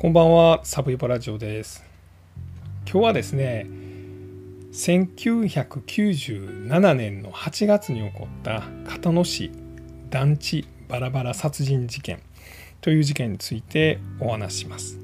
[0.00, 1.84] こんばんは、サブイボラジオです。
[2.88, 3.66] 今日はですね、
[4.70, 9.50] 1997年の8月に起こった片野市
[10.08, 12.22] 団地バラバラ殺人事件
[12.80, 15.00] という事件についてお話しします。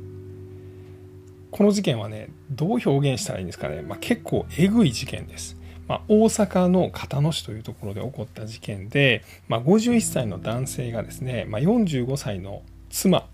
[1.50, 5.56] この事件はね、どう表現したらいいんですかね、まあ、結構えぐい事件です。
[5.88, 13.26] まあ、大阪の片野市というところで起こった事件で、まあ、51歳の男性がですね、まあ、45歳の妻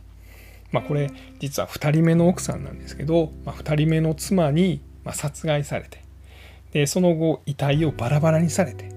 [0.72, 1.10] まあ、これ
[1.40, 6.02] 実は2人目の奥さんなんですけど、まあ、2人目の妻にま殺害されて
[6.72, 8.90] でその後遺体をバラバラにされて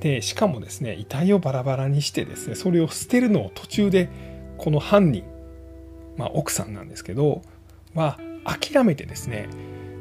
[0.00, 4.08] でしかもですね遺体をバラバラにしてですねそれを捨てるのを途中で
[4.56, 5.24] この犯人、
[6.16, 7.42] まあ、奥さんなんですけど
[7.94, 9.48] は諦めてですね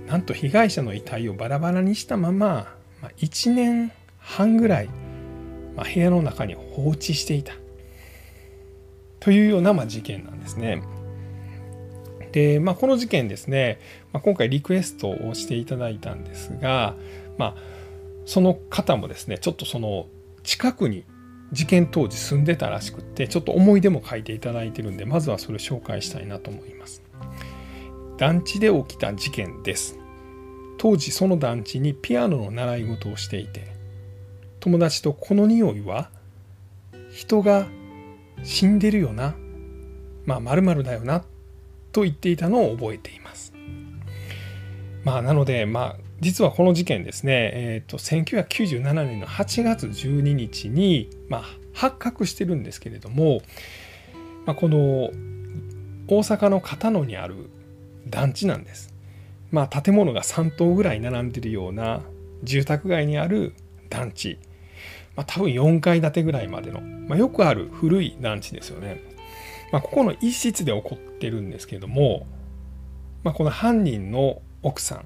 [0.08, 4.90] なんと被害者の遺体をバラバラにしたまま、まあ、1年半ぐらい、
[5.76, 7.54] まあ、部屋の中に放置していた
[9.20, 10.82] というようなまあ事件なんですね。
[12.32, 13.80] で、まあ、この事件ですね、
[14.14, 16.96] まあ、今回リクエストをしていただいたんですが、
[17.38, 17.56] まあ、
[18.26, 20.08] その方もですねちょっとその
[20.44, 21.06] 近くに
[21.52, 27.02] 事件当時住んでたらしくってちょっと思い出も書いていただいてるんでまずはそれを紹介したいなと思います。
[28.18, 29.98] 団地で起きた事件です。
[30.80, 33.68] 当時その団地にピアノの習い事をしていて
[34.60, 36.10] 友達とこの匂いは
[37.12, 37.68] 人が
[38.44, 39.36] 死んでるよな
[40.26, 41.26] まあ〇〇だよな
[41.92, 43.54] と言っていたのを覚えています。
[45.04, 53.42] まあなのでまあ実はこの事件ですね、えーと、1997年の8月12日に、まあ、発覚してるんですけれども、
[54.46, 54.78] まあ、この
[56.10, 57.50] 大阪の片野にある
[58.08, 58.94] 団地なんです。
[59.52, 62.02] まあ建物が3棟ぐらい並んでるような
[62.44, 63.54] 住宅街にある
[63.90, 64.38] 団地。
[65.16, 69.02] まあ、多分4階建てぐらいまでの、まあ、よくある古い団地ですよね。
[69.72, 72.26] まあ、ここの一室で起こってるんですけども、
[73.24, 75.04] まあ、この犯人の奥さ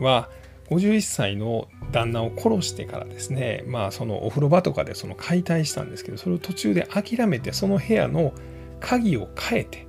[0.00, 0.30] んは
[0.70, 8.32] 51歳の旦那を殺してからですね、まあ、そのお風呂場とかでその解体したんですけどそれを途中で諦めてその部屋の
[8.80, 9.86] 鍵を変えて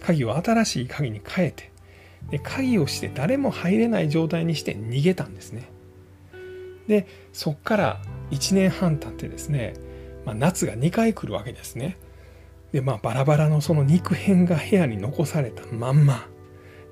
[0.00, 1.72] 鍵を新しい鍵に変えて
[2.30, 5.70] で鍵をして誰も入れない状態にして逃げたんですね。
[6.86, 9.74] でそっから1年半経ってですね、
[10.24, 11.96] まあ、夏が2回来るわけですね。
[12.72, 16.26] でまあバラバラのその肉片が部屋に残されたまんま。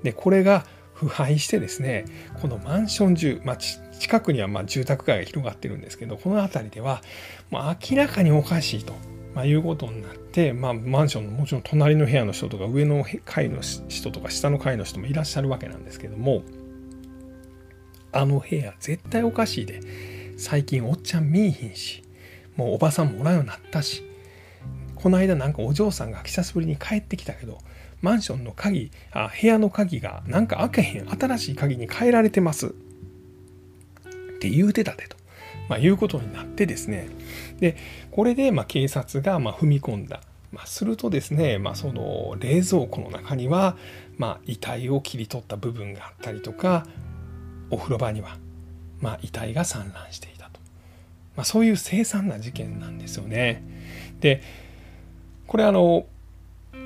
[0.03, 0.65] でこれが
[0.97, 2.07] 腐敗してですね
[2.41, 7.03] このマンション中、まあ、近くにはま住宅街が広がってるんですけどこの辺りでは
[7.51, 8.95] もう明らかにおかしいと、
[9.35, 16.43] まあ、いうことになって、まあ、マンションのもちろん隣の部屋の人とか上の階の人とか下の階の人もいらっしゃるわけなんですけども
[18.13, 19.81] あの部屋絶対おかしいで
[20.39, 22.03] 最近おっちゃん見いひんし
[22.57, 24.06] もうおばさんもおらんようになったし
[24.97, 27.59] この間なんかお嬢さんが久しぶりに帰ってきたけど
[28.03, 32.75] マンションの鍵あ部屋の鍵がなんか開けへん新しい鍵に変えられてます。
[34.37, 35.17] って言うてたでと、
[35.69, 37.09] まあ、いうことになってですね。
[37.59, 37.77] で
[38.11, 40.21] これでま警察がま踏み込んだ、
[40.53, 43.77] まあ、するとですね、まあ、その冷蔵庫の中には
[44.19, 46.87] ま遺体を切り取った部分があったりとか
[47.71, 48.37] お風呂場には
[49.01, 50.61] ま遺体が散乱していたと、
[51.34, 53.63] ま、そういう凄惨な事件なんですよね。
[54.21, 54.43] で
[55.47, 56.07] これあの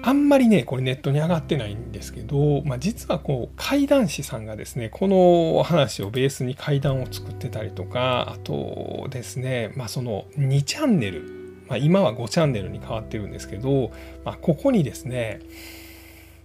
[0.03, 13.91] あんまりねこれネットに上がってないんですけど、まあ、実はこう怪談師さんがですねこの話をベースに怪談を作ってたりとかあとですね、まあ、その2チャンネル、まあ、今は5チャンネルに変わってるんですけど、
[14.25, 15.41] まあ、ここにですね、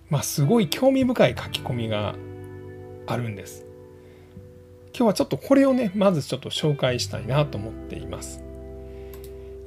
[0.09, 2.15] まあ、すごい興味深い書き込みが
[3.07, 3.65] あるんです。
[4.97, 8.44] 今日はちょっとこれをねまずちょっと紹介したいなと思っています。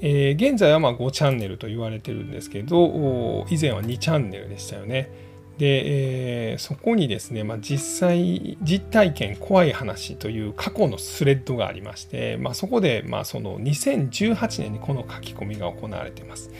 [0.00, 5.28] えー、現在はま5チャンネルと言われてるんですけど以前は2チャンネルでしたよね。
[5.58, 16.50] で、えー、そこにですね、まあ、実際実体験怖い話という過去のスレッドがありまして、まあ、そこでまあその2018年にこの書き込みが行われています。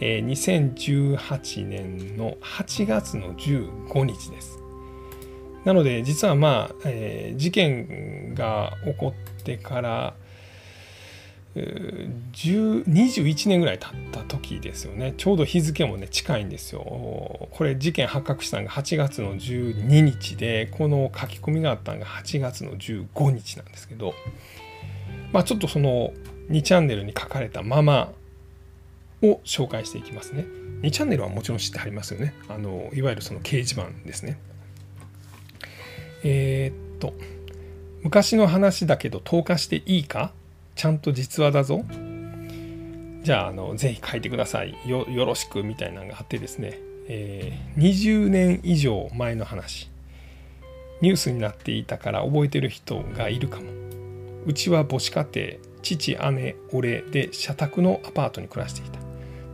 [0.00, 4.60] えー、2018年の8月の15日です。
[5.64, 10.14] なので実はまあ、えー、事件が起こってから
[11.54, 15.14] 21年ぐらい経った時ですよね。
[15.16, 16.80] ちょうど日付もね近いんですよ。
[16.80, 24.14] これ事件発覚したのが8月の12日でこの書き込みがあったのが8月の15日なんですけど。
[25.32, 26.12] まあちょっとその
[26.48, 28.12] 2チャンネルに書かれたまま
[29.20, 30.46] を紹介していきますね。
[30.82, 32.34] 2チャンネルはもちろん知ってありますよね。
[32.48, 34.38] あのいわゆるその掲示板ですね。
[36.22, 37.14] えー、っと
[38.02, 40.32] 昔の話だけど投下していいか？
[40.74, 41.84] ちゃんと実話だぞ。
[43.22, 44.76] じゃああのぜひ書いてください。
[44.86, 46.78] よよろしくみたいなのがあってですね、
[47.08, 49.90] えー、20年以上前の話。
[51.00, 53.66] ニュースになっていたから覚えてる人がいるかも。
[54.46, 55.48] うちは母子家庭
[55.82, 58.98] 父姉俺で社宅のアパートに暮らしていた。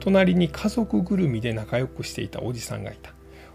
[0.01, 3.13] 隣に家族ぐるみで仲良くしていたおじさんがいた。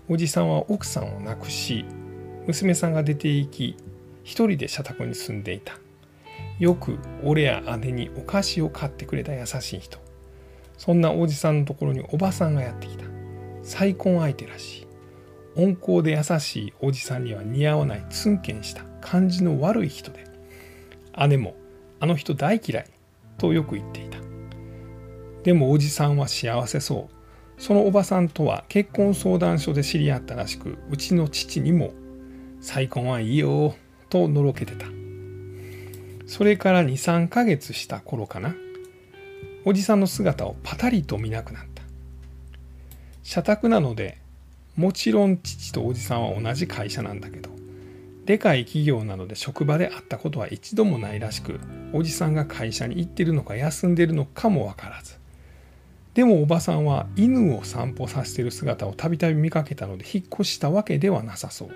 [0.07, 1.83] おじさんは奥さんを亡くし
[2.45, 3.75] 娘さんが出て行き
[4.23, 5.79] 一人で社宅に住んでいた。
[6.59, 9.99] よく俺や姉にお菓子を買ってくれた優しい人。
[10.77, 13.05] そんなおじさんのところにおばさんがやってきた。
[13.63, 14.87] 再婚相手らしい。
[15.57, 20.25] 温厚で優しいおじさんには似合わないツンケンした感じの悪い人で。
[21.27, 21.55] 姉も
[21.99, 22.85] あの人大嫌い
[23.37, 24.17] とよく言っていた。
[25.43, 27.15] でもおじさんは幸せそう。
[27.61, 31.93] そのおばさんとは結婚相談所で知り合ったらしくうちの父にも
[32.59, 33.75] 「再婚はいいよ」
[34.09, 35.04] とのろけてた。
[36.27, 38.55] それから23ヶ月した頃かな。
[39.63, 41.75] おじさんの姿をパタリと見なくなった。
[43.23, 44.19] 社宅なので
[44.75, 47.49] もちろん父とおじさんは同じ会社なんだけど
[48.25, 51.59] でかい企業なので職場で会ったことは一度もないらしく
[51.91, 55.15] おじさんが会社に行ってるのか休んでるのかも分からず。
[56.13, 61.69] でもおばさんは犬を散歩させてる姿をたびたび見かけたので引っ越したわけではなさそう。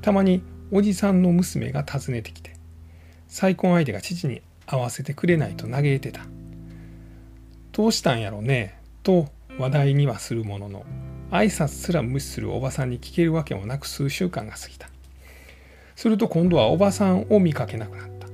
[0.00, 2.52] たまにおじさんの娘が訪ねてきて
[3.32, 6.20] 再婚相手が父に会わせてくれないと嘆いてた。
[7.72, 8.78] どうしたんやろね？
[9.02, 10.84] と話題にはするものの
[11.30, 14.90] 挨拶すら無視するおばさんに聞けるわけもなく数週間が過ぎた。
[15.96, 18.28] すると今度はおばさんを見かけなくなった。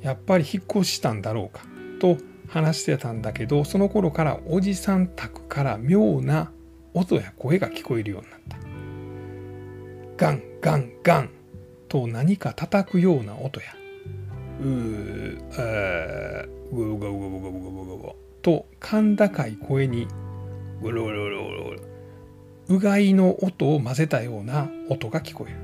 [0.00, 1.62] やっぱり引っ越したんだろうか？
[2.00, 2.16] と
[2.48, 6.50] 話してたんだけどその頃からおじさん宅から妙な
[6.94, 8.56] 音や声が聞こえるようになった。
[10.16, 11.30] ガンガンガン
[11.88, 13.66] と何か叩くような音や
[14.62, 20.06] うーあーゴロゴロゴロゴロゴロゴロと甲高い声に
[20.80, 21.76] ゴロゴロゴロゴロ
[22.68, 25.58] うがいの音を混ぜたような音が聞こえる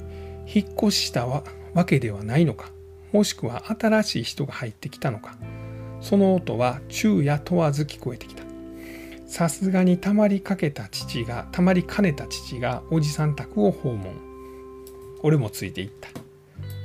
[0.46, 1.44] 引っ越したわ
[1.86, 2.70] けではないのか
[3.12, 5.36] もしくは新しい人が入ってきたのか
[6.00, 8.42] その音は昼夜問わず聞こえてきた
[9.26, 14.14] さすがにたまりかけた父がたまりかねた父がおじさん宅を訪問
[15.22, 16.08] 俺もついていった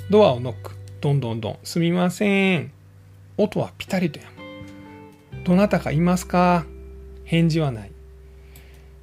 [0.09, 1.57] ドアをノックどんどんどん。
[1.65, 2.71] すみません。
[3.35, 5.43] 音はピタリとやむ。
[5.43, 6.65] どなたかいますか？
[7.25, 7.91] 返事はない。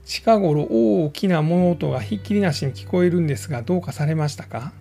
[0.07, 4.73] 近頃大きな物音がひっきりなしに聞こえるんですがどうかされましたか？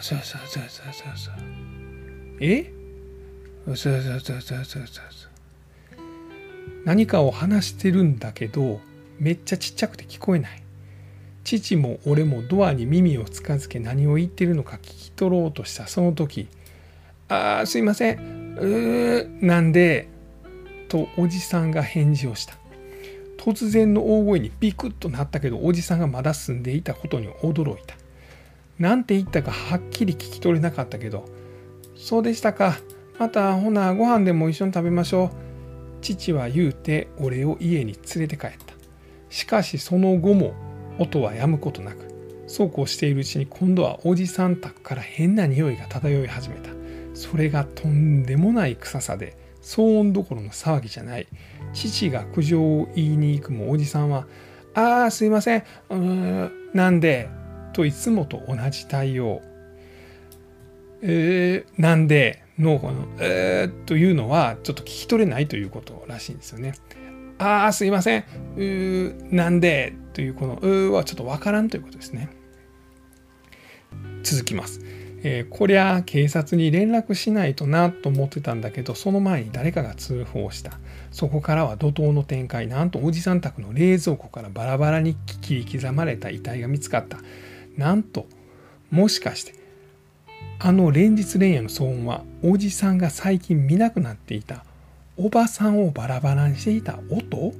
[0.00, 1.36] ささささささ
[2.40, 2.72] え？
[3.66, 5.02] ささささささ
[6.86, 8.80] 何かを話してるんだけど
[9.18, 10.61] めっちゃちっちゃくて聞こえない
[11.44, 16.48] 父も俺もドアに耳を近づけ何を言ってるのか聞き取ろうとしたその時
[17.28, 18.56] 「ああすいません。
[18.58, 20.08] うーなんで」
[20.88, 22.54] とおじさんが返事をした。
[23.38, 27.96] 突然の大声にビクッとなったけどおじさんがまだ住んでいたことに驚いた。
[28.78, 31.28] 何て言ったかはっきり聞き取れなかったけど
[31.96, 32.78] 「そうでしたか。
[33.18, 35.30] またほなご飯でも一緒に食べましょう」
[36.02, 38.74] 父は言うて俺を家に連れて帰った。
[39.30, 40.52] しかしその後も
[41.02, 42.12] 音は止むことなく
[42.46, 46.70] そうこうしているうちに今度はおじさん宅から変な匂いが漂い始めた
[47.14, 51.28] それがとんでもない臭さで騒音どころの騒ぎじゃない
[51.72, 54.26] 父が苦情を言いに行くもおじさんは
[54.74, 57.28] 「ああすいませんうーなんで?」
[57.72, 59.40] といつもと同じ対応
[61.02, 66.74] 「えー、なんで?」のこの「えー」というのはちょっと聞き取れないということらしいんですよね。
[67.38, 68.24] ああすいません。
[68.56, 69.94] うーなんで？
[70.12, 72.28] というこの「うー」はちょっとわからんということですね。
[74.22, 74.80] 続きます。
[75.24, 80.80] えー、こりゃ警察に連絡しないとなと思ってたんだけどその前に誰かが通報した。
[81.12, 82.66] そこからは怒涛の展開。
[82.66, 87.18] なんとおじさん宅の冷蔵庫からバラバラに切り刻まれた遺体が見つかった。
[87.76, 88.26] なんと
[88.90, 89.54] もしかして
[90.58, 94.64] あの連日連夜の騒音はおじさんが最近見なくなっていた。
[95.24, 97.54] おばさんをバラバラにしていた音？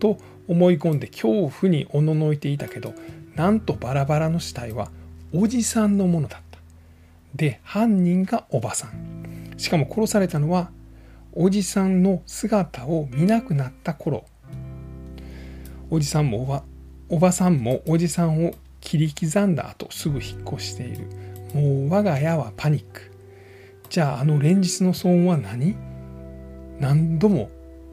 [0.00, 2.94] と思い込んで恐怖におののいていたけど
[3.36, 4.90] なんとバラバラの死体は
[5.32, 6.58] おじさんのものだった。
[7.36, 9.54] で犯人がおばさん。
[9.56, 10.72] しかも殺されたのは
[11.32, 14.24] おじさんの姿を見なくなった頃。
[15.90, 16.64] おじさんもおば
[17.08, 21.06] おばさんもおじさんを切り刻んだ後すぐ引っ越している。
[21.54, 23.12] もう我が家はパニック。
[23.90, 25.76] じゃああの連日の騒音は何？
[26.80, 27.50] 何度も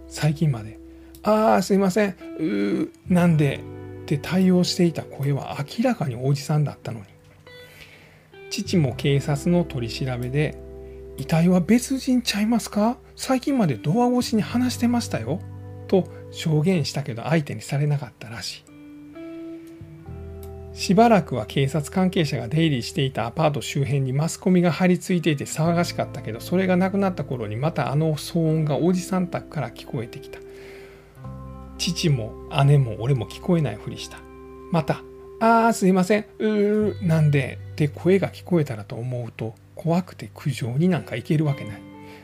[0.08, 0.80] 最近まで
[1.24, 2.16] 「ああすいません。
[2.40, 3.60] うーなんで?」
[4.04, 7.06] って対応していた声は明らかにおじさんだったのに。
[8.50, 10.58] 父も警察の取り調べで
[11.18, 12.98] 「遺体は別人ちゃいますか？
[13.16, 15.40] 最近までドア越しに話してましたよ」
[15.88, 18.71] と証言したけど相手にされなかったらしい。
[20.74, 30.40] しばらくは警察関係者が出入りしていたアパート周辺にマスコミが張り付いていて騒がしかったけどそれがなくなった頃にまたあの騒音がおじさん宅から聞こえてきた。
[31.78, 34.20] 父も姉も俺も聞こえないふりした。
[34.72, 35.04] また
[35.42, 36.26] 「ああすいません。
[36.40, 41.82] うーなんで」って声が聞こえたらと思うと怖くて苦情になんか行けるわけない。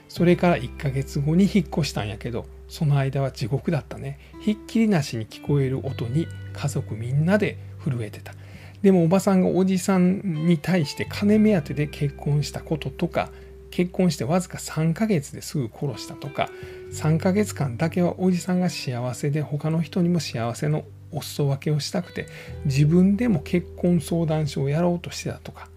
[0.08, 4.20] それから1ヶ月後に引っ越したんやけどその間は地獄だったね。
[4.40, 7.58] ひっきりなしに聞こえる音に家族みんなで
[7.90, 8.34] 震えてた。
[8.82, 13.30] でもおばさんがおじさんに対して金目当てで結婚したこととか
[13.72, 16.50] 結婚してわずか3ヶ月ですぐ殺したとか
[16.92, 22.28] 3ヶ月間だけはおじさんが幸せで他の人にも幸せのお裾分けをしたくて
[22.66, 25.70] 自分でも結婚相談所をやろうとしてたとか。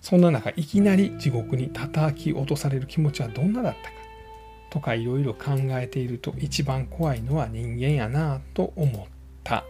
[0.00, 3.94] そんな中いきなり地獄に叩き落とされる気持ちはどんなだったか。
[4.68, 9.06] とかいろいろ考えていると一番怖いのは人間やなと思っ
[9.44, 9.64] た。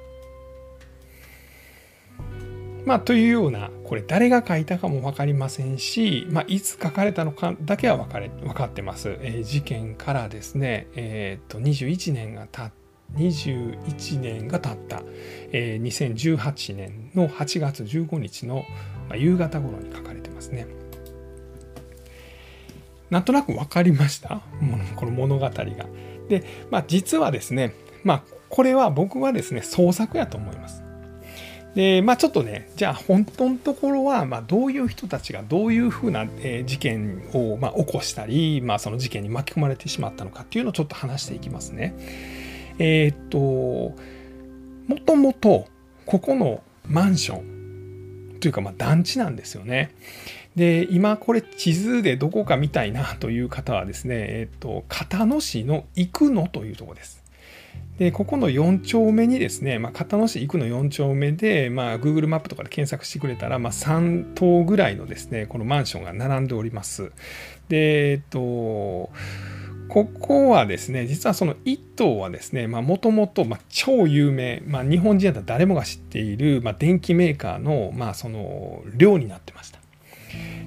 [2.85, 9.17] まあ、というようなこれ誰が書いたかも分かりませんし、まあ、いつ書かれたのかだけは分かれ分かってます。
[9.21, 12.85] えー、事件からですね、えー、と21年が経って
[13.17, 15.03] 21年が経った、
[15.53, 18.65] えー、2018年の8月15日の
[19.09, 20.67] まあ夕方頃に書かれてますね。
[23.11, 24.43] なんとなく分かりました？
[24.97, 25.53] この物語が。
[26.29, 30.83] で、まあ、実はですね、まあ、これは僕はですね創作やと思います。
[31.75, 41.95] で、まあちょっとね、じゃあ本当のところは、まあどういう人たちがどういうふうな、え事件を、まあ起こしたり、まあその事件に巻き込まれてしまったのかっていうのをちょっと話していきますね。
[42.79, 43.39] えー、っと、
[44.89, 45.67] もともと
[46.07, 49.95] ここのマンションというかまあ団地なんですよね。
[50.55, 57.24] で、今これ地図でどこか見たいなという方はですね、えー、っと、片野市の生野というところです。
[57.99, 67.13] でここの4丁目にですね、まあ、片野市行くの4丁目で、まあ、Google マップとかで検索してくれたら、まあ、3棟ぐらいのですねこのマンションが並んでおります。
[67.69, 69.11] でえっと
[69.87, 79.84] ここはですね実はその1棟はですねもともと超有名、まあ、日本人だったら誰もが知っている、まあ、電機メーカーの,、まあその寮になってました。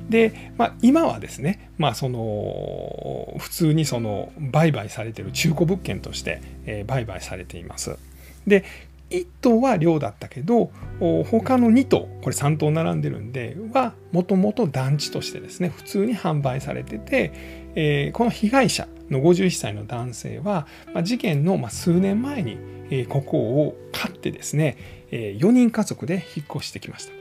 [0.09, 7.97] で、まあ、今はですね、まあ、その普通にその売買されている中古物件として、売買されています。
[8.45, 8.63] で
[9.09, 10.69] 1棟は寮だったけど
[10.99, 17.31] 他の2棟これ3棟並んでるんではもともと団地としてですね普通に販売されてて、
[17.75, 22.57] えー、この被害者の51歳の男性は、まあ、事件の数年前に、
[23.07, 24.77] ここを買ってですね、
[25.11, 27.13] 4人家族で引っ越してきました。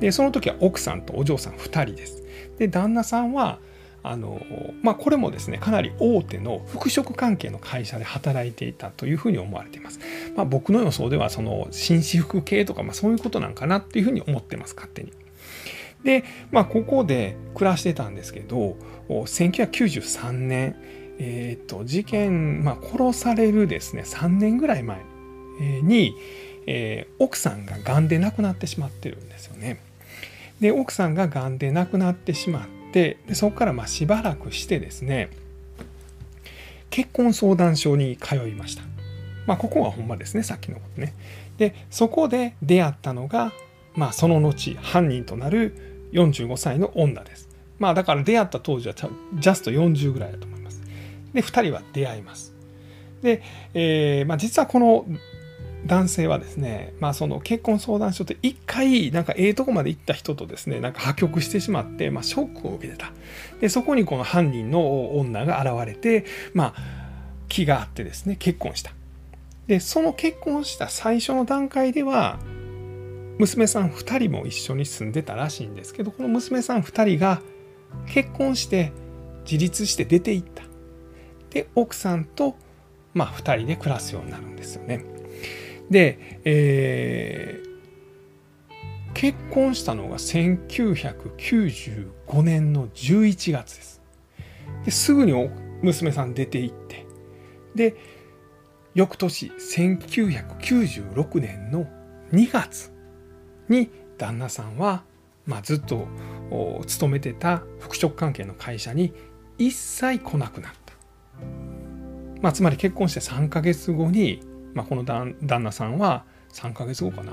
[0.00, 2.22] でその時は奥さんとお嬢さん2人です。
[2.58, 3.58] で旦那さんは
[4.02, 4.40] あの
[4.82, 9.98] まあ、これもですねかなり大手の服飾関係の会社で働いていたというふうに思われています。
[10.36, 15.12] まあ、僕の予想ではその紳士服系とか、まあ、そういうことなんかなっていうふうに思ってます勝手に。
[16.04, 18.76] で、まあ、ここで暮らしてたんですけど
[19.08, 20.76] 1993年、
[21.18, 25.00] えーと、事件、まあ、殺されるですね3年ぐらい前
[25.82, 26.14] に、
[26.66, 29.87] えー、奥さんが癌で亡くなってしまってるんですよね。
[30.60, 35.30] で奥さんががんで亡くなってしまってでそこからましばらくしてですね
[36.90, 38.82] 結婚相談所に通いました。
[39.46, 41.14] まあ、ここはほんまですねさっきのことね。
[41.58, 43.52] でそこで出会ったのが、
[43.94, 47.48] まあ、その後犯人となる45歳の女です。
[47.78, 50.82] まあだから出会った当時はジャスト40ぐらいだと思います。
[51.32, 52.54] で2人は出会います。
[53.22, 53.42] で、
[53.74, 55.06] えーまあ、実はこの
[55.86, 63.12] 男性はですね、まあ、その結婚相談所って一回なんかええとこまで行った人とですねなんか破局してしまって、まあ、ショックを受けてた。
[63.60, 66.82] でそこにこの犯人の女が現れて、まあ、
[67.48, 68.92] 気があってですね結婚した。
[69.66, 72.38] でその結婚した最初の段階では
[73.38, 77.40] 娘さん2人も一緒に住んでたらしいんですけどこの娘さん2人が
[78.06, 78.92] 結婚して
[79.44, 80.64] 自立して出ていった。
[81.50, 82.56] で奥さんと
[83.14, 85.17] まあ2人で暮らすようになるんですよね。
[85.90, 87.68] で、えー、
[89.14, 94.02] 結婚したのが1995年の11月です。
[94.84, 95.32] ですぐに
[95.82, 97.06] 娘さん出て行って
[97.74, 97.96] で
[98.94, 101.86] 翌年1996年の
[102.32, 102.92] 2月
[103.68, 105.04] に旦那さんは、
[105.46, 106.08] まあ、ずっと
[106.86, 109.12] 勤めてた服飾関係の会社に
[109.58, 110.78] 一切来なくなった。
[112.40, 114.40] まあ、つまり結婚して3ヶ月後に
[114.78, 117.32] まあ、この旦那さんは3ヶ月後かな、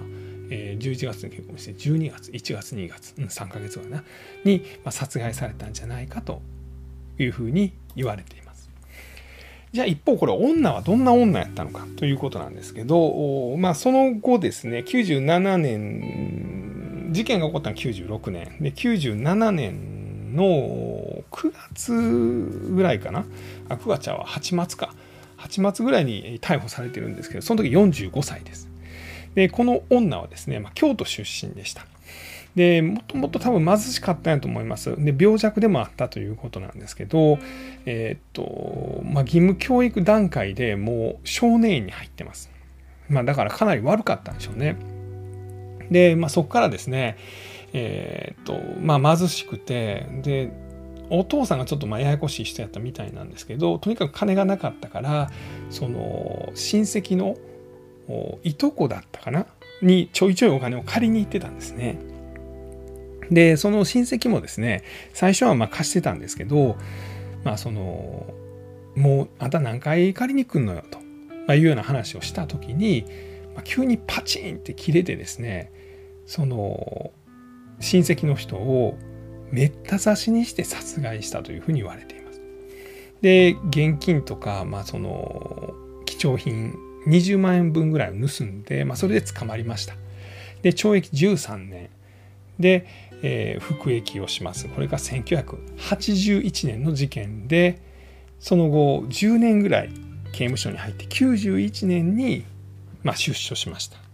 [0.50, 4.04] えー、11月に結婚して12月1月2月、うん、3ヶ月後かな。
[4.44, 6.42] に、まあ、殺害されたんじゃないかと
[7.20, 8.72] いうふうに言われています。
[9.74, 18.58] じゃあ一方これ女はどんな女やったのかということなんですけど、まあ、その後ですね97年事件が起こったのは96年。
[18.60, 23.24] で97年の9月ぐらいかな。
[23.70, 24.96] あ9月は8月か。
[25.46, 28.70] 8月ぐらいに逮捕されてるんですけどその時45歳です。
[29.36, 31.86] でこの女はですね、まあ、京都出身でした。
[32.56, 34.96] でもともと多分貧しかったんやと思います。
[34.98, 37.38] で病弱でもあったということなんですけど
[37.86, 42.50] えー、っとまあ義務教育段階でもう少年院に入ってます。
[43.10, 44.78] まあだからかなり悪かったんでしょうね。
[45.92, 47.18] で、まあ、そこからですね
[47.74, 50.52] えー、っとまあ貧しくてで
[51.10, 55.32] お父さんがちょっとまあややこしい人やったみたいなんですけどとにかく金がなかったから
[55.70, 57.38] その親戚の
[58.44, 59.46] いとこだったかな？
[59.82, 62.00] にちょいちょいお金を借りに行ってたんですね。
[63.32, 64.84] でその親戚もですね
[65.14, 66.78] 最初はまあ貸してたんですけど
[67.44, 68.34] まあその
[68.96, 71.00] もうあんた何回借りに来んのよと、
[71.48, 73.06] まあ、いうような話をした時に、
[73.56, 75.72] まあ、急にパチンって切れてですね
[76.26, 77.12] その
[77.80, 78.98] 親戚の人を
[79.52, 82.42] めった刺しにして殺害したというふうに言われています。
[83.22, 85.74] で現金とか、まあ、その
[86.06, 86.76] 貴重品
[87.08, 89.96] 20万円分ぐらいを盗んで、まあ、それで捕まりました。
[90.62, 91.90] で懲役13年
[92.60, 92.88] で、
[93.22, 94.68] えー、服役をします。
[94.68, 97.82] これが1981年の事件で
[98.40, 99.90] その後10年ぐらい
[100.32, 102.46] 刑務所に入って91年に、
[103.04, 104.05] まあ、出所しました。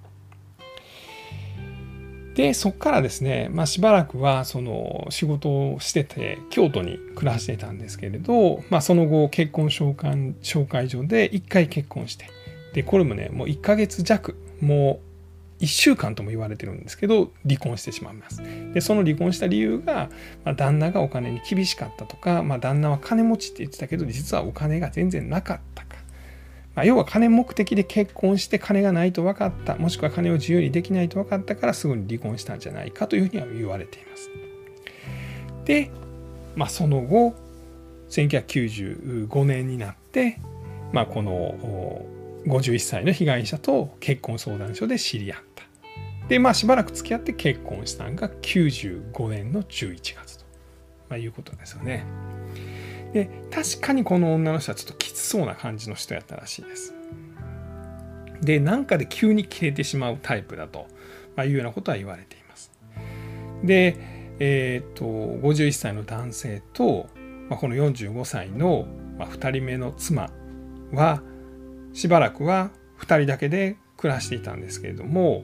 [2.36, 10.12] でそこからですね、まあ、しばらくはその仕事をしてて京都に暮らしてたんですけれど、まあ、その後結婚紹介
[10.42, 12.30] 紹介所で1回結婚して
[12.74, 15.02] でこれもねもう1ヶ月弱も
[15.60, 18.42] う1週間とも言われてるんですけど離婚してしまいます。
[18.74, 20.10] でその離婚した理由が、
[20.44, 25.86] まあ、旦那がお金に厳しかったとか、まあ、旦那は金持ちって言ってたけど実はお金が全然なかった。
[26.76, 34.30] まあ、要は金目的で結婚して金がないと分かったもしくは金を自由にできないと分かったからすぐに離婚したんじゃないかというふうには言われています。
[35.66, 35.92] で、
[36.56, 37.36] まあ、その後
[38.10, 40.40] 1995年になって、
[40.92, 42.06] まあ、この
[42.46, 45.64] 51歳の被害者と結婚相談所で知り合った。
[46.28, 50.46] でまあしばらく付き合って結婚したのが95年の11月と、
[51.10, 52.06] まあ、いうことですよね。
[53.14, 56.94] で確かにこの女の人はちょっときつそうな感じの人やったらしいです。
[58.42, 60.88] でなんかで急に切れてしまうタイプだと、
[61.36, 62.72] まあ、いうようなことは言われています。
[63.64, 63.98] で、
[64.40, 67.08] えー、っと51歳の男性と、
[67.50, 70.32] まあ、この45歳の、まあ、2人目の妻
[70.92, 71.22] は
[71.94, 75.44] しばらくは2人だけで暮らしていたんですけれども、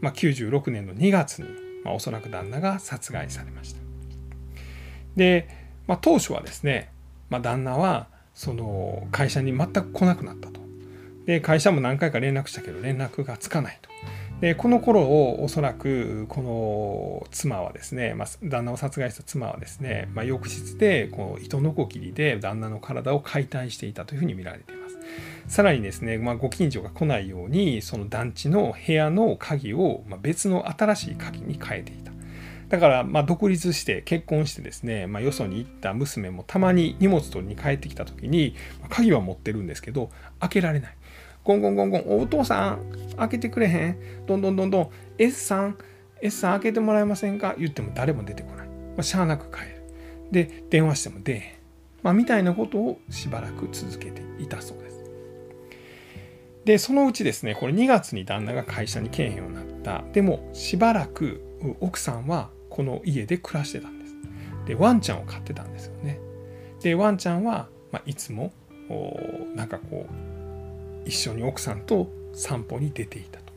[0.00, 1.48] まあ、96年の2月に、
[1.84, 3.80] まあ、おそらく旦那が殺害されました。
[5.16, 6.90] でまあ、当初はですね、
[7.30, 10.60] まあ、旦那はその会社に全く来なくなったと。
[11.26, 13.90] で会社も何回か連絡したけど連絡がつかないと。
[14.40, 24.98] でこの頃をおそらくこの妻はですね、まあ、旦那を殺害した妻はですね、まあ、浴室でこう糸のこぎりで旦那の体を解体していたというふうに見られています。
[25.46, 32.10] さらにですね、まあ、ご近所が来ないようにその団地の部屋の鍵を別の新しい鍵に変えていた。
[32.72, 38.54] だからまあ独立して結婚してですね、まあ、よそに行った娘もたまに荷物取りに帰ってきた時に
[38.88, 40.96] 鍵は持ってるんですけど開けられない。
[41.44, 44.26] ゴンゴンゴンゴンお父さん開けてくれへん？
[44.26, 45.76] どんどんどんどん S さん
[46.22, 47.54] S さん開けてもらえませんか？
[47.58, 48.66] 言っても誰も出てこない。
[48.66, 49.82] まあ、しゃあなく帰る。
[50.30, 51.42] で電話しても出へん。
[52.02, 55.04] まあ、みたいなことをしばらく続けていたそうです。
[56.64, 61.42] でそのうちですねこれ2月に旦那が会社に来えへんようになったでもしばらく
[61.80, 64.14] 奥さんはこの家で暮らしてたんです。
[64.64, 66.18] でワンちゃんを飼ってたんですよね。
[66.80, 68.50] でワンちゃんは、まあ、いつも
[69.54, 73.52] なんかこう一緒に奥さんと散歩に出ていたと。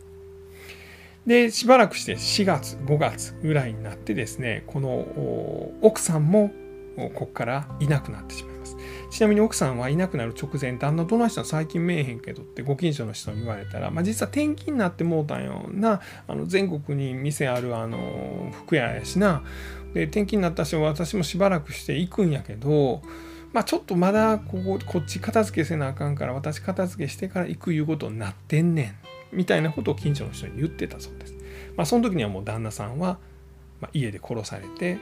[1.25, 6.51] でしばらくして4月5月ぐらいになってですねこの奥さんも
[6.97, 8.55] ここからいなくなってしまう。
[9.15, 19.41] ちなみに奥さんはいなくなる直前、旦那どないしたん最近見えへんけどってご近所の人に言われたら、まあ、実は転勤になってもうたんよな、あの全国に店あるあの服屋やしな、
[19.93, 23.01] で転勤になった人私もしばらくして行くんやけど、
[23.54, 28.84] まあ、ちょっとまだこここっち片付けせなあかんから私片付けしてから行くいうことになってんね
[29.32, 29.38] ん。
[29.38, 31.36] みたいなことを近所の人に言ってたそうです。
[31.78, 33.17] まあ、その時にはもう旦那さんは、
[33.80, 34.97] ま家で殺されて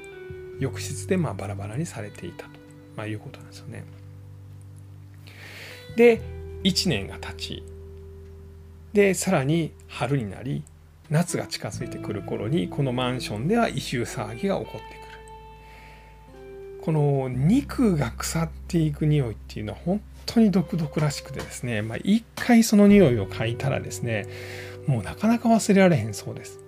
[0.60, 2.52] 浴室でまあバラバラにされていたと、
[2.96, 3.84] まあ、いうことなんですよね。
[5.96, 6.22] で
[6.64, 7.64] 1年が経ち
[8.94, 10.64] でさらに春になり
[11.10, 15.04] 夏が近づいてくる頃にこのマンションでは異臭騒ぎが起こってくる。
[16.82, 24.28] この肉が腐っていく匂いっていうのは本当に独特らしくてですね、まあ、一回その匂いを嗅いたらですね
[24.86, 26.63] もうなかなか忘れられへんそうです。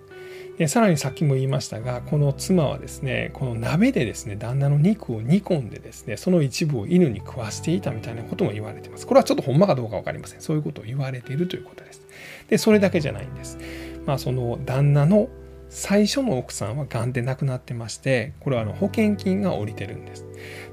[0.58, 9.06] でさらにさっきも言いましたがこの妻はですねこの鍋でですね旦那の肉を煮込んでですねその一部を犬に食わしていたみたいなことも言われてます。
[9.06, 10.40] これはちょっとほんまかどうか分かりません。
[10.40, 12.02] そういうことを言われているということです。
[12.48, 13.58] でそれだけじゃないんです。
[14.06, 15.28] まあその旦那の
[15.68, 20.24] 最初の奥さんは癌で亡くなってましてこれはあの保険金が下りてるんです。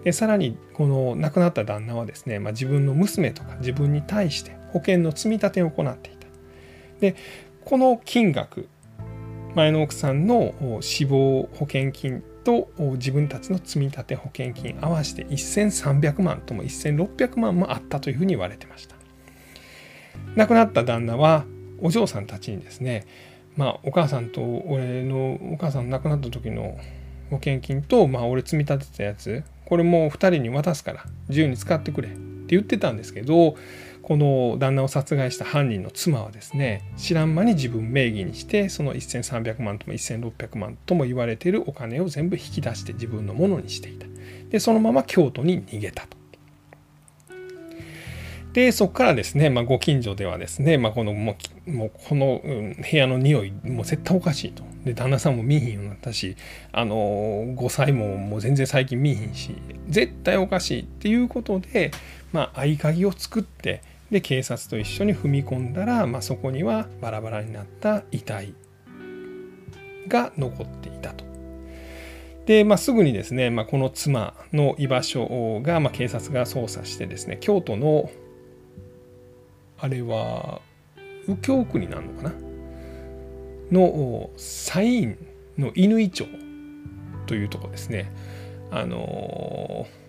[0.03, 6.27] でさらにこの亡くなった旦那はですね、まあ、自分の娘とか自分に対して保険の積み立てを行っていた。
[7.01, 7.15] で
[7.65, 8.69] この金額
[9.55, 18.95] 前の奥さんの死亡保険金と自分たちの積立保険金合わせて1300万とも1600万もあったというふうに言われてました。
[20.35, 21.45] 亡くなった旦那は
[21.81, 23.05] お嬢さんたちにですね
[23.55, 26.77] まあお母さんと俺のお母さん亡くなった時の
[27.29, 32.19] 保険金と、まあ、俺積み立てたやつこれもう2人に渡すから自由に使ってくれって
[32.55, 33.55] 言ってたんですけど
[34.03, 44.05] この旦那を殺害した犯人の妻はですね知らん間に自分名義にしてその1300万とも1600万とも言われているお金を全部引き出して自分のものにしていた。
[44.49, 46.17] でそのまま京都に逃げたと。
[48.51, 51.35] でそこからですね、まあ、ご近所ではですね、まあ、このも
[51.65, 54.63] うもうこの、部屋の匂いもう絶対おかしいと。
[54.83, 56.35] で旦那さんも見ひんようになったし
[56.73, 59.55] あの5歳ももう全然最近見ひんし
[59.87, 61.91] 絶対おかしいっていうことで、
[62.33, 63.81] まあ、合鍵を作って
[64.13, 68.53] で警察と一緒に踏み込んだら、まあ、そこにはバラバラになった遺体
[70.07, 71.25] が残っていたと。
[72.45, 78.11] で、まあ、すぐにですね、まあ、この妻の居場所が、まあ、警察が捜査してですね京都の
[79.79, 80.61] あれは
[81.27, 82.33] 右京区になるのかな？
[83.71, 85.17] の西院
[85.57, 86.27] の乾町
[87.25, 88.11] というとこですね
[88.71, 90.02] あのー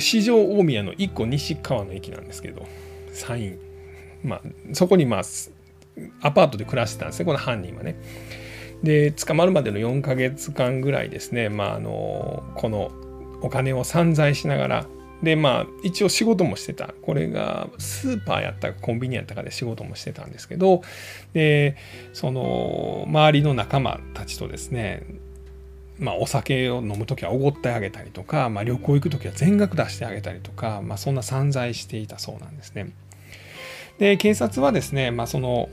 [0.00, 2.66] 四条大宮の一個西側の駅なんですけど
[3.12, 3.58] 山陰。
[4.22, 5.22] まあそこにまあ
[6.20, 7.24] アパートで暮らしてたんですね。
[7.24, 7.96] この犯人はね。
[8.82, 12.90] で捕まるまでの4ヶ月間ぐらいですね、まあ、あのこの
[13.40, 14.86] お金を散財しながら。
[15.22, 16.88] でまあ一応仕事もしてた。
[17.00, 20.82] これがスーパーやったかコンビニやったかで仕事もしてたんですけど。
[21.32, 21.76] で
[22.12, 25.04] その周りの仲間たちとですね
[25.98, 32.92] まあ、お酒を飲む時はおごってあげたりとか、まあ、旅行行く時は全額出してあげたりとか、まあ、そんな散財していたそうなんですね。
[33.98, 35.70] で警察はですね、まあ、その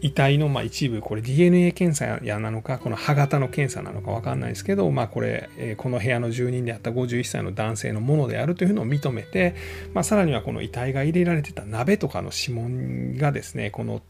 [0.00, 9.54] 遺体のま一部これ DNA 検査やなのかこの歯型の検査なのか分かんないですけど、まあ、これ、えこの部屋の住人であった51歳の男性のものであるというのを認めて、
[9.94, 14.02] まあ、さらにはこの遺体が入れられてた鍋とかの指紋がですねこの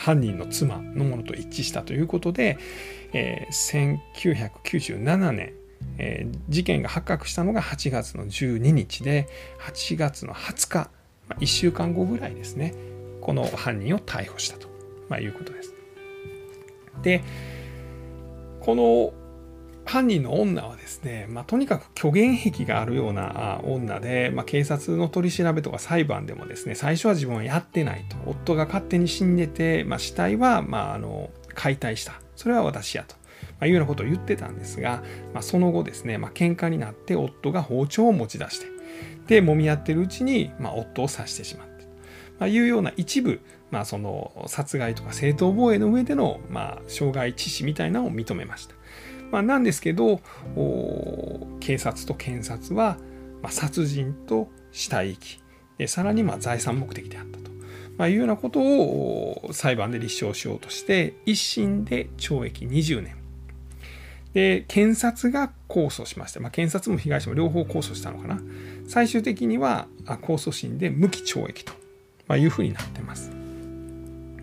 [0.00, 2.56] 犯人の妻のものと一致したということで、
[3.12, 5.52] えー、1997年、
[5.98, 9.28] えー、事件が発覚したのが8月の12日で
[9.60, 10.76] 8月の20日、
[11.28, 12.74] まあ、1週間後ぐらいですね
[13.20, 14.68] この犯人を逮捕したと、
[15.10, 15.74] まあ、いうことです。
[17.02, 17.22] で
[18.60, 19.12] この
[19.90, 33.16] 犯人の女はですね、まあ、とにかく虚言癖があるような女で、まあ、警察の取り調べとか裁判でもですね最初は自分はやってないと夫が勝手に死んでて、まあ、死体はまああの解体したそれは私やと。
[33.58, 35.02] ま、いうようなことを言ってたんですが、
[35.34, 38.66] ま、その後ですね、まあ、喧嘩になって夫が包丁を持ち出して
[39.26, 41.70] で揉み合ってるうちに、ま、夫を刺してしまって
[42.38, 48.74] まあ、いうような一部、まあ、その殺害とか正当防衛の上での、まあ、傷害致死みたいなのを認めました。
[49.30, 50.20] まあ、なんですけど
[51.60, 52.98] 警察と検察は、
[53.42, 55.40] まあ、殺人と死体遺棄。
[55.78, 57.50] でさらにまあ財産目的であったと、
[57.96, 63.16] まあ、いうようなことを裁判で立証しようとして一審で懲役20年。
[64.34, 68.40] で検察が控訴しまして、まあ、検察も被害者も両方控訴したのかな。
[68.86, 71.72] 最終的には控訴審で無期懲役と
[72.28, 73.39] まいうふうになってます。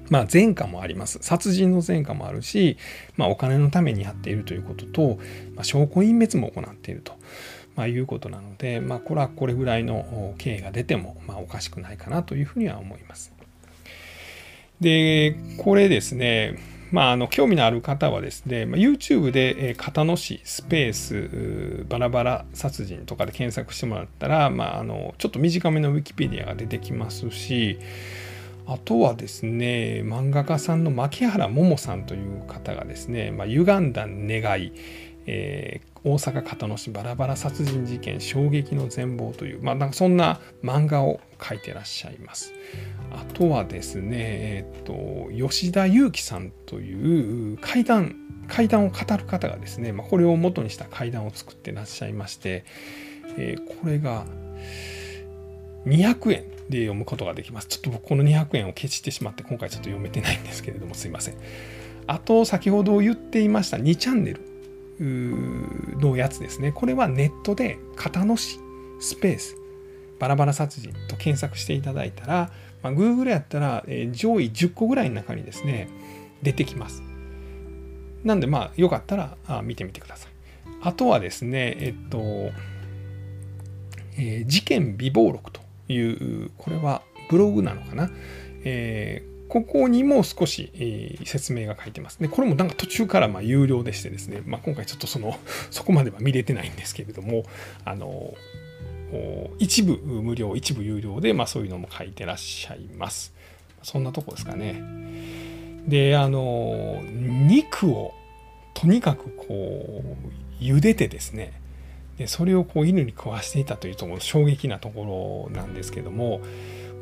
[0.09, 1.19] まあ、前科もあります。
[1.21, 2.77] 殺人の前科もあるし、
[3.15, 5.19] まあ、お金のためにやっているということと、
[5.55, 7.13] まあ、証拠隠滅も行っていると、
[7.75, 13.33] まあ、いうことなので、まあ、これはこれぐらいの刑が出ても、まあ、おかしくないかなというふうには思います。
[14.79, 16.57] で、これですね、
[16.91, 27.79] まあ、あの興味のある方はですね、まあ、YouTube で、えー、片野市スペースバラバラ殺人とかで検索してもらったら、まあ、あのちょっと短めのウィキペディアが出てきますし、
[28.67, 34.73] あとはですね漫画家さんの牧原桃さんという方がですね「まあ、歪んだ願い」
[35.29, 42.53] えー、大阪片野市バラバラ殺人事件衝撃の全貌という、まあ、なんかそんな漫画を描いてらっしゃいます。
[43.11, 48.15] あとはですね、えーと、吉田裕樹さんという怪談
[48.47, 52.63] 階段を語る方がですね、まあ、これを元にした階段を作ってらっしゃいまして、
[53.37, 54.25] えー、これが
[55.85, 57.67] 200円で読むことができます。
[57.67, 61.35] ちょっと僕この200円を消してしまって今回ちょっと読めてないんですけれどもすいません。
[62.07, 64.41] あと先ほど言っていました2チャンネル
[65.99, 66.71] のやつですね。
[66.71, 68.59] これはネットで片野市
[68.99, 69.55] スペース
[70.19, 72.51] バラバラ殺人と検索していただいたら、
[72.81, 75.89] まあ、Google やったら、上位10個ぐらいの中にですね
[76.41, 77.03] 出てきます。
[78.23, 80.31] なんでまあよかったら見てみてください。
[80.81, 82.19] あとはですね、えっと、
[84.17, 88.09] えー、事件備忘録というこれはブログなのかな、
[88.63, 92.19] えー、ここにも少し、えー、説明が書いてます。
[92.19, 95.37] で、これもなんか途中からま有料でしてですね、まあ、今回ちょっとその、
[95.71, 97.43] そこまでは見れてないんですけれども、
[97.85, 98.33] あの、
[99.57, 103.33] 一部無料、一部有料で、まあ、そういうのも書いてらっしゃいます。
[103.83, 104.81] そんなとこですかね。
[105.87, 108.13] で、あの、肉を
[108.73, 110.03] とにかくこ
[110.59, 111.56] う、茹でてですね、
[112.17, 116.41] でそれをこう犬に食わしていたというところ衝撃なところなんですけども、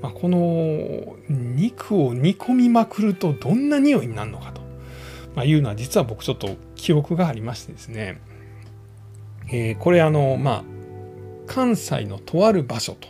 [0.01, 4.61] まあ、この肉を煮込みまくるとどんな匂いになるのかと、
[5.35, 8.19] まあ、いうのは実は僕ちょっと記憶がありましてですね、
[9.47, 10.63] えー、これあのまあ
[11.47, 13.07] 関西のとある場所と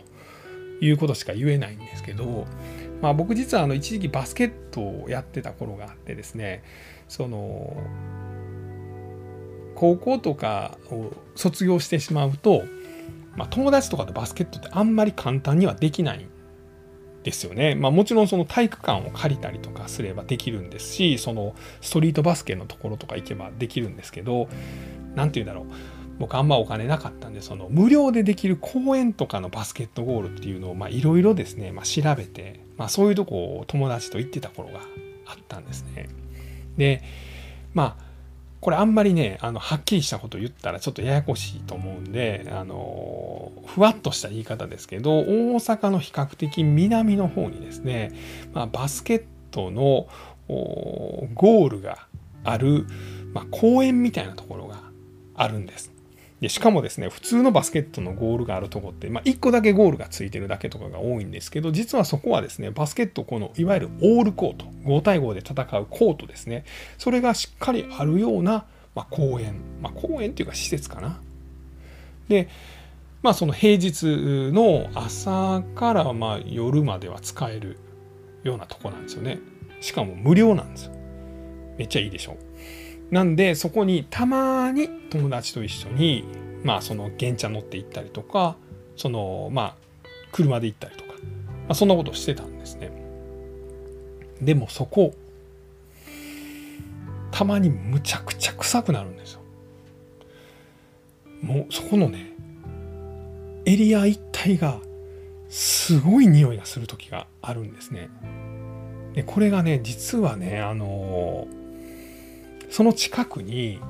[0.80, 2.46] いうことしか言えないんですけど、
[3.00, 6.62] まあ、僕実はあの一時期バスケットをやってた頃があってですね
[7.08, 7.76] その
[9.76, 12.64] 高校とかを卒業してしまうと、
[13.36, 16.28] まあ、友達とかとバスケットってあんまり簡単にはできないん
[17.22, 17.74] ですよね。
[17.74, 24.48] まあ、もちろんその体育館を借りたりとかすればできるんですしそのストリートバスケのところとか行けばできるんですけど
[25.14, 25.66] 何て言うんだろう
[26.18, 34.80] 僕あんまお金なかったんでその無料でできる公園とかのバスケットゴールっていうのをいろいろですね、まあ、調べて、まあ、そういうとこを友達と行ってた頃が
[35.26, 36.08] あったんですね。
[36.78, 37.02] で
[37.74, 38.05] まあ
[38.60, 45.24] これあんまりねあのはっきりしたこと言ったらちょっとややこしいと思うんであのふわっとした言い方ですけど大
[45.56, 48.12] 阪の比較的南の方にですね、
[48.52, 50.08] まあ、バスケットの
[50.48, 52.06] ゴールが
[52.44, 52.86] ある、
[53.32, 54.80] まあ、公園みたいなところが
[55.34, 55.95] あるんです。
[56.40, 66.64] でしかもですね普通のバスケットのゴールがあるとこって、まあ、1個だけゴールがついてるだけとかが多いんですけど実はそこはですねバスケットこのいわゆるオールコート5対5で戦うコートですね。
[66.98, 71.20] それがしっかりあるような、まあ、公園、まあ、公園っていうか施設かな。
[72.28, 72.48] で
[73.22, 74.04] まあその平日
[74.52, 77.78] の朝からまあ夜までは使える
[78.44, 79.38] ようなとこなんですよね。
[79.80, 80.92] しかも無料なんですよ。
[81.78, 82.32] めっちゃいいでしょ。
[82.32, 82.45] う
[83.10, 86.24] なんでそこにたまに友達と一緒に
[86.64, 88.56] まあその原茶乗って行ったりとか
[88.96, 89.76] そのまあ
[90.32, 91.18] 車で行ったりとか、ま
[91.70, 92.90] あ、そんなことしてたんですね。
[94.40, 95.14] でもそこ
[97.30, 99.40] たまにむちゃくちゃ臭くなるんですよ。
[101.42, 102.32] もうそこのね
[103.66, 104.80] エリア一帯が
[105.48, 108.08] すごい匂いがする時があるんですね。
[109.14, 111.65] でこれがね実はねあのー
[112.70, 113.80] その近くに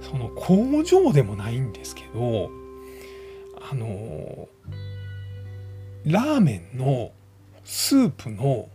[0.00, 2.50] その工場でもないんですけど
[3.70, 4.48] あの
[6.04, 7.12] ラーメンの
[7.64, 8.68] スープの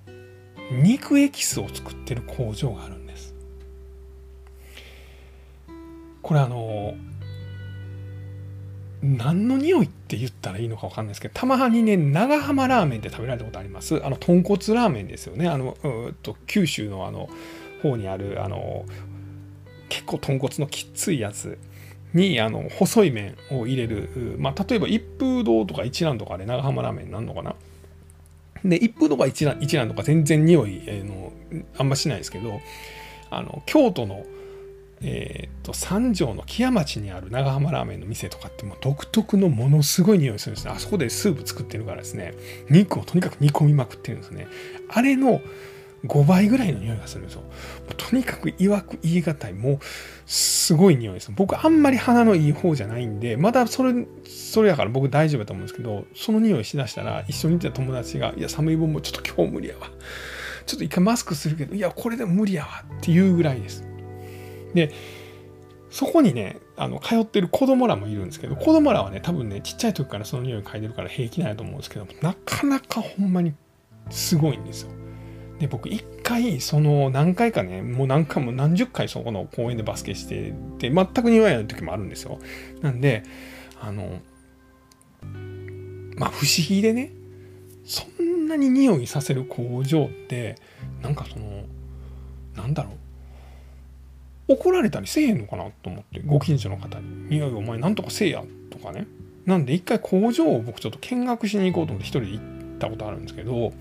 [0.71, 3.35] 肉エキスを作ってる工場があるんです。
[6.21, 6.95] これあの
[9.01, 14.03] 何の匂いって言ったらいいのか分かんないですけどたまにね長浜ラーメンって食べられたことあります。
[14.03, 15.47] あの豚骨ラーメンですよね。
[15.47, 17.29] あのうと九州のあの
[17.81, 18.85] 方にあるあの
[19.89, 21.57] 結構豚骨のきついやつ
[22.13, 27.55] にあの細い麺を入れる、まあ、例えば一風堂とか一蘭とかで長浜ラーメンになるのかな？
[28.63, 31.31] で一風堂か一蘭とか全然匂いの
[31.77, 32.59] あんましないですけど
[33.29, 34.25] あの京都の
[35.01, 40.73] えーと、三条の木屋町にある長浜ラーメンの店とかってもう独特のものすごい匂いするんですね。
[40.75, 42.33] あそこでスープ作ってるからですね。
[42.69, 44.45] 肉をとにかく煮込みまくってるんですね。
[44.89, 45.39] あれの
[46.05, 47.43] 5倍ぐらいの匂いがするんですよ。
[47.97, 49.79] とにかく曰く言い難い、もう
[50.25, 51.31] すごい匂いです。
[51.31, 53.93] 僕あんまり鼻のいい方じゃないんで、まだそれ、
[54.25, 59.89] それやから僕大丈夫だと思うんですけど、その匂いしだしたら一緒にいた友達が、いや寒い分もちょっと今日無理やわ。
[60.65, 63.83] ちょっと一回マスクするけど、いやこれでも無理やわっていうぐらいです。
[64.73, 64.91] で、
[65.89, 73.53] そこにね、あの通ってる子供らもいるんですけど、子供らはね、多分ね、ちっちゃい時からその匂い嗅いでるから平気なんやと思うんですけど、なかなかほんまに
[74.09, 74.91] すごいんですよ。
[75.59, 82.39] で僕一回その何回かねもう何回も何十回そこの公園でバスケしてて全く匂いない時もあるんですよ。
[82.81, 83.23] なんで
[83.81, 84.19] あの
[86.15, 87.11] まあ不思議でね
[87.83, 90.55] そんなに匂いさせる工場って
[91.01, 91.63] なんかその
[92.55, 92.91] なんだろ
[94.47, 99.07] う怒られたりせえへんのかなと思ってご近所の方に「いやいお前なんとかせえや」とかね。
[99.45, 102.41] なんで一回工場を僕ちょっと見学しに行こうと思って一人で行
[102.75, 103.73] ったことあるんですけど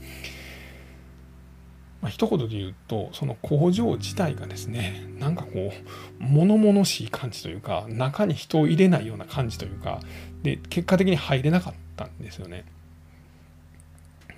[2.01, 10.01] まあ、一言で言うとその工場自体がですねなんかこう物々しい感じというか中に人を入れないような感じというか
[10.43, 12.65] で結果的に入れなかったんですよね。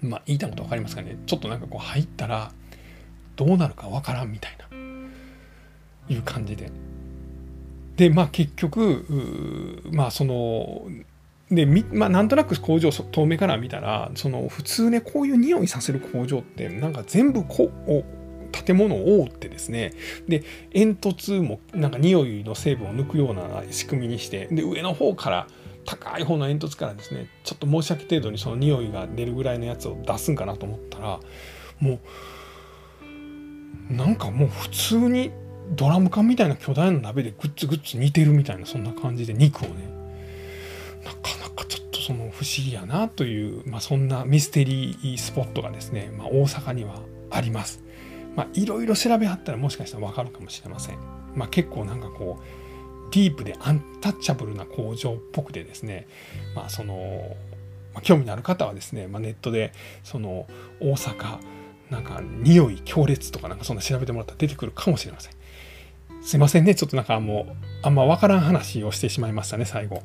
[0.03, 2.53] まあ言いたいこと分かりますかねちょっとなんかこう入ったら
[3.37, 4.77] どうなるか分からんみたいな
[6.09, 6.71] いう感じで。
[7.97, 10.89] でまあ結局まあその
[11.51, 18.05] で、まあ、なんとなく工場遠目から見たらその普通ねこういう匂いさせる工場ってなんか全部こう
[18.53, 19.93] 建物を覆ってですね。
[20.29, 25.47] で煙突もなんか匂いの成分を抜くような仕組みにしてで上の方から
[25.85, 31.21] 高い方の煙突からですねちょっと申し訳程度にその匂いが出るぐらいのやつを出すんかなと思ったら
[31.81, 31.99] も
[33.91, 35.33] うなんかもう普通に
[35.71, 40.01] ドラム缶みたいな巨大な鍋でグッツグッツ煮てるみたいなそんな感じで肉をね
[41.05, 41.40] なか
[42.11, 47.85] その不思議やなという、まあ、そんなミステリースポットがですね、まあ、大阪にはあります。
[48.35, 50.99] まあ、いろいろ調べはったらもしかしたらわかるかもしれません。
[51.37, 56.09] まあ、結構なんかこうディープでアンタッチャブルな工場っぽくてですね、
[56.57, 57.37] まあ、その、
[57.95, 60.49] まあ、興味のある方はですね、まあ、ネットでその
[60.81, 61.39] 大阪
[61.91, 65.33] なんか匂い強烈とかなんかそんな調べてもらったら出てくるかもしれません。
[66.23, 66.75] すいませんね。
[66.75, 70.03] ちょっとなんかもう、あんまわからん話をしてしまいましたね、最後。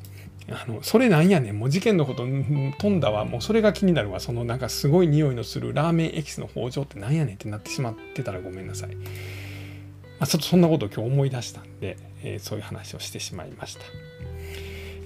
[0.50, 1.58] あの、それなんやねん。
[1.58, 3.24] もう事件のこと飛んだわ。
[3.24, 4.20] もうそれが気になるわ。
[4.20, 8.94] そのなんかすごい匂いのするラーメンエキスの包丁ってなんやねんってなってしまってたらごめんなさい。
[8.94, 9.02] ま
[10.20, 13.82] あ、ちょっとそんなことを今日思い出したんで、えー、そういう話をしてしまいました。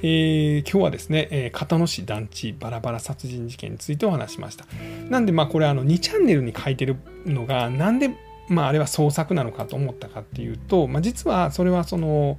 [0.03, 4.67] えー、今日はですね、えー、片野市団地バラバラ殺人事件についてお話しました。
[5.09, 8.11] なんでまあこれあの2チャンネルに書いてるのがなんで
[8.51, 12.39] まあ、あれは創作なのかと思ったかっていうと、まあ、実はそれはその、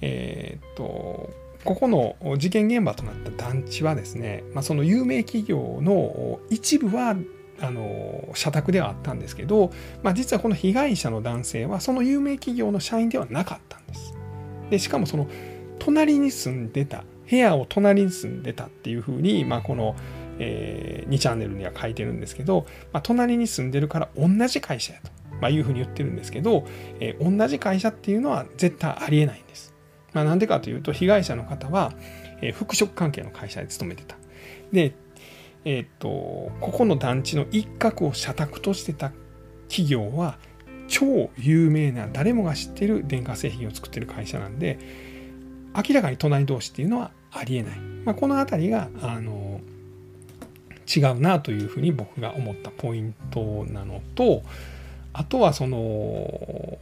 [0.00, 1.28] えー、っと
[1.64, 7.16] ここの事件現場となった団地はですね、まあ、その有名企業の一部は
[7.60, 9.70] あの社宅ではあったんですけど、
[10.02, 14.14] まあ、実はこの被害者の男性はその有名企業の社員ではなかったんです。
[14.70, 15.28] でしかもその
[15.78, 19.94] 隣に住んでた部屋を隣に住んでたっていうふうに、まあ、この、
[20.38, 25.10] えー、2チャンネルには書いてるんですけど、まあ、隣に住んでるから同じ会社やと。
[25.40, 26.66] まあ、いうふうに言ってるんですけど、
[27.00, 29.69] えー、同じ会社っていうのは絶対ありえないんです。
[30.12, 31.92] まあ、なんでかというと被害者の方は、
[32.40, 34.16] えー、服飾関係の会社で勤めてた。
[34.72, 34.94] で、
[35.64, 36.08] えー、っと
[36.60, 39.12] ここの団地の一角を社宅としてた
[39.68, 40.38] 企業は
[40.88, 44.78] 超有名な誰もが知ってる電化製品を作ってる会社なんで
[45.74, 47.78] 明らかに隣同士っていうのはありえない。
[48.04, 49.60] まあ、この辺りがあの
[50.92, 54.42] 違うなというふうに僕が思ったポイントなのと
[55.12, 56.78] あとはその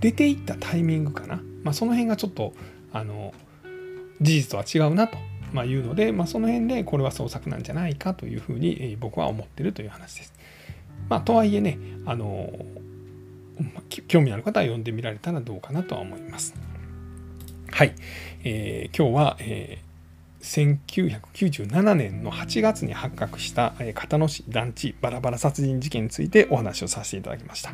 [0.00, 2.52] 出ていったタイミングかな、まあ、その辺がちょっと
[2.92, 3.34] あの
[4.20, 5.16] 事実とは違うなと、
[5.52, 10.34] まあ、いうので、まあ、その辺でこれは創作なんじゃないかというふうに、僕は思ってるという話です。
[11.08, 12.52] まあ、とはいえねあの
[14.06, 16.54] 興味ある方は読んでみられたらどうかなとは思います。
[17.70, 17.94] はい、
[18.44, 19.90] えー、今日は、えー
[20.42, 27.72] 1997年の8月に発覚した片野市団地バラバラ殺人事件についてお話をさせていただきました。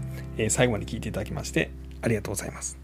[0.51, 1.71] 最後まで聞いていただきまして
[2.07, 2.79] ありがとうございます。